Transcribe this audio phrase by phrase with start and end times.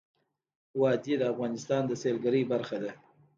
[0.79, 2.91] وادي د افغانستان د سیلګرۍ برخه ده.